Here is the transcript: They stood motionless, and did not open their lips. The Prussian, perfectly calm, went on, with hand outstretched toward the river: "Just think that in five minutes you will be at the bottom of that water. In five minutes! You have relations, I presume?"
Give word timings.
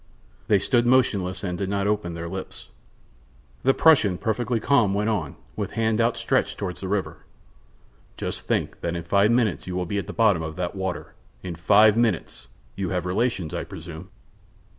They 0.47 0.57
stood 0.57 0.87
motionless, 0.87 1.43
and 1.43 1.55
did 1.59 1.69
not 1.69 1.85
open 1.85 2.15
their 2.15 2.27
lips. 2.27 2.69
The 3.61 3.75
Prussian, 3.75 4.17
perfectly 4.17 4.59
calm, 4.59 4.95
went 4.95 5.11
on, 5.11 5.35
with 5.55 5.73
hand 5.73 6.01
outstretched 6.01 6.57
toward 6.57 6.77
the 6.77 6.87
river: 6.87 7.17
"Just 8.17 8.41
think 8.47 8.79
that 8.81 8.95
in 8.95 9.03
five 9.03 9.29
minutes 9.29 9.67
you 9.67 9.75
will 9.75 9.85
be 9.85 9.99
at 9.99 10.07
the 10.07 10.11
bottom 10.11 10.41
of 10.41 10.55
that 10.55 10.73
water. 10.75 11.13
In 11.43 11.53
five 11.55 11.95
minutes! 11.95 12.47
You 12.75 12.89
have 12.89 13.05
relations, 13.05 13.53
I 13.53 13.63
presume?" 13.63 14.09